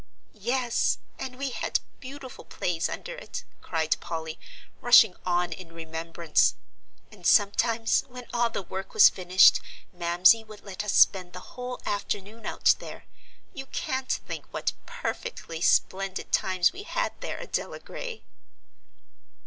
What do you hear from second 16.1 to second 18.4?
times we had there, Adela Gray!"